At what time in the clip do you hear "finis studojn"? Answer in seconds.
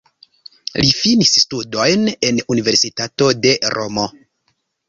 1.01-2.09